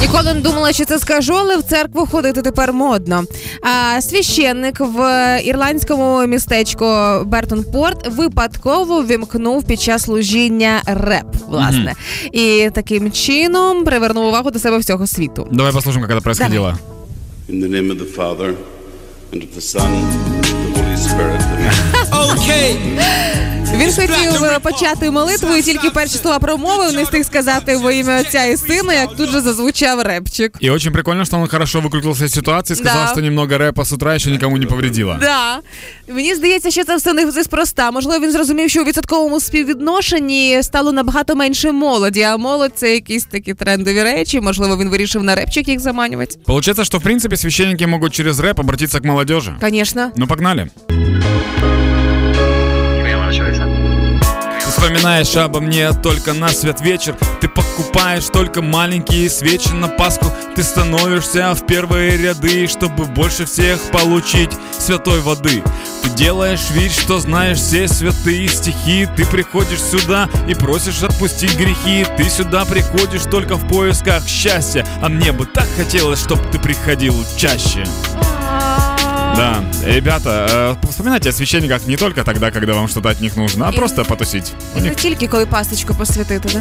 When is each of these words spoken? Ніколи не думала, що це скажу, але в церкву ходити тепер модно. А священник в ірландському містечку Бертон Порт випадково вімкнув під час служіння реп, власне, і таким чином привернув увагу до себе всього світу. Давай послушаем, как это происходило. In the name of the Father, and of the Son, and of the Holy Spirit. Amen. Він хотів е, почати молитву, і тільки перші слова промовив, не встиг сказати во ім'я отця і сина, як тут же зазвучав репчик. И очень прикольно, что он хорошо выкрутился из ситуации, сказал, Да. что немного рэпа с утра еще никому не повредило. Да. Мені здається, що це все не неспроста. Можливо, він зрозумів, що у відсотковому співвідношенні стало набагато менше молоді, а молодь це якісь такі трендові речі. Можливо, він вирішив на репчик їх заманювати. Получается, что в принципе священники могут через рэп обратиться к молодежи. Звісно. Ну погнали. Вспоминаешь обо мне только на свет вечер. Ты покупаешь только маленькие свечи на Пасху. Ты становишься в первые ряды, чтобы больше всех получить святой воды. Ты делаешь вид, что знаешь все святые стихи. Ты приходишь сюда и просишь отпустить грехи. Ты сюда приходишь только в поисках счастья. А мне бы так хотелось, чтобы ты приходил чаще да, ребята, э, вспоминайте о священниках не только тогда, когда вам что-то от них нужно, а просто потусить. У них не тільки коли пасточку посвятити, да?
Ніколи 0.00 0.34
не 0.34 0.40
думала, 0.40 0.72
що 0.72 0.84
це 0.84 0.98
скажу, 0.98 1.34
але 1.34 1.56
в 1.56 1.62
церкву 1.62 2.06
ходити 2.06 2.42
тепер 2.42 2.72
модно. 2.72 3.24
А 3.62 4.00
священник 4.00 4.80
в 4.80 5.00
ірландському 5.44 6.26
містечку 6.26 6.84
Бертон 7.24 7.64
Порт 7.64 8.08
випадково 8.16 9.04
вімкнув 9.04 9.64
під 9.64 9.80
час 9.80 10.02
служіння 10.02 10.82
реп, 10.86 11.26
власне, 11.48 11.94
і 12.32 12.70
таким 12.74 13.12
чином 13.12 13.84
привернув 13.84 14.26
увагу 14.26 14.50
до 14.50 14.58
себе 14.58 14.78
всього 14.78 15.06
світу. 15.06 15.48
Давай 15.52 15.72
послушаем, 15.72 16.06
как 16.06 16.16
это 16.16 16.22
происходило. 16.22 16.78
In 17.48 17.60
the 17.62 17.68
name 17.70 17.90
of 17.90 17.98
the 17.98 18.16
Father, 18.16 18.54
and 19.32 19.42
of 19.42 19.50
the 19.56 19.64
Son, 19.72 19.90
and 19.90 20.44
of 20.44 20.62
the 20.64 20.82
Holy 20.82 20.96
Spirit. 21.06 21.42
Amen. 22.12 23.27
Він 23.27 23.27
хотів 23.87 24.43
е, 24.43 24.59
почати 24.59 25.11
молитву, 25.11 25.55
і 25.55 25.61
тільки 25.61 25.89
перші 25.89 26.17
слова 26.17 26.39
промовив, 26.39 26.93
не 26.93 27.03
встиг 27.03 27.25
сказати 27.25 27.77
во 27.77 27.91
ім'я 27.91 28.21
отця 28.21 28.45
і 28.45 28.57
сина, 28.57 28.93
як 28.93 29.15
тут 29.15 29.29
же 29.29 29.41
зазвучав 29.41 30.01
репчик. 30.01 30.57
И 30.63 30.69
очень 30.69 30.91
прикольно, 30.93 31.25
что 31.25 31.37
он 31.37 31.47
хорошо 31.47 31.79
выкрутился 31.79 32.25
из 32.25 32.33
ситуации, 32.33 32.75
сказал, 32.75 33.05
Да. 33.05 33.11
что 33.11 33.21
немного 33.21 33.57
рэпа 33.57 33.81
с 33.85 33.91
утра 33.93 34.15
еще 34.15 34.31
никому 34.31 34.57
не 34.57 34.65
повредило. 34.65 35.17
Да. 35.21 35.59
Мені 36.07 36.35
здається, 36.35 36.71
що 36.71 36.83
це 36.83 36.95
все 36.95 37.13
не 37.13 37.25
неспроста. 37.25 37.91
Можливо, 37.91 38.25
він 38.25 38.31
зрозумів, 38.31 38.69
що 38.69 38.81
у 38.81 38.85
відсотковому 38.85 39.39
співвідношенні 39.39 40.59
стало 40.63 40.91
набагато 40.91 41.35
менше 41.35 41.71
молоді, 41.71 42.21
а 42.21 42.37
молодь 42.37 42.71
це 42.75 42.93
якісь 42.93 43.23
такі 43.25 43.53
трендові 43.53 44.03
речі. 44.03 44.41
Можливо, 44.41 44.77
він 44.77 44.89
вирішив 44.89 45.23
на 45.23 45.35
репчик 45.35 45.67
їх 45.67 45.79
заманювати. 45.79 46.35
Получается, 46.45 46.83
что 46.85 46.97
в 46.97 47.01
принципе 47.01 47.37
священники 47.37 47.87
могут 47.87 48.13
через 48.13 48.39
рэп 48.39 48.59
обратиться 48.59 48.99
к 48.99 49.07
молодежи. 49.07 49.53
Звісно. 49.61 50.11
Ну 50.17 50.27
погнали. 50.27 50.67
Вспоминаешь 54.78 55.34
обо 55.34 55.60
мне 55.60 55.92
только 55.92 56.34
на 56.34 56.48
свет 56.50 56.80
вечер. 56.80 57.16
Ты 57.40 57.48
покупаешь 57.48 58.26
только 58.26 58.62
маленькие 58.62 59.28
свечи 59.28 59.70
на 59.70 59.88
Пасху. 59.88 60.26
Ты 60.54 60.62
становишься 60.62 61.52
в 61.54 61.66
первые 61.66 62.16
ряды, 62.16 62.68
чтобы 62.68 63.06
больше 63.06 63.44
всех 63.44 63.80
получить 63.90 64.52
святой 64.78 65.20
воды. 65.20 65.64
Ты 66.04 66.10
делаешь 66.10 66.70
вид, 66.70 66.92
что 66.92 67.18
знаешь 67.18 67.58
все 67.58 67.88
святые 67.88 68.46
стихи. 68.46 69.08
Ты 69.16 69.26
приходишь 69.26 69.82
сюда 69.82 70.28
и 70.46 70.54
просишь 70.54 71.02
отпустить 71.02 71.58
грехи. 71.58 72.06
Ты 72.16 72.30
сюда 72.30 72.64
приходишь 72.64 73.24
только 73.24 73.56
в 73.56 73.66
поисках 73.68 74.28
счастья. 74.28 74.86
А 75.02 75.08
мне 75.08 75.32
бы 75.32 75.46
так 75.46 75.66
хотелось, 75.76 76.22
чтобы 76.22 76.44
ты 76.52 76.60
приходил 76.60 77.16
чаще 77.36 77.84
да, 79.38 79.62
ребята, 79.84 80.76
э, 80.82 80.88
вспоминайте 80.88 81.28
о 81.28 81.32
священниках 81.32 81.86
не 81.86 81.96
только 81.96 82.24
тогда, 82.24 82.50
когда 82.50 82.74
вам 82.74 82.88
что-то 82.88 83.08
от 83.08 83.20
них 83.20 83.36
нужно, 83.36 83.68
а 83.68 83.72
просто 83.72 84.04
потусить. 84.04 84.52
У 84.74 84.80
них 84.80 84.90
не 84.90 84.94
тільки 84.94 85.28
коли 85.28 85.46
пасточку 85.46 85.94
посвятити, 85.94 86.48
да? 86.52 86.60